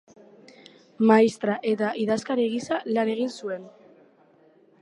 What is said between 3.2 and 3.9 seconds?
zuen.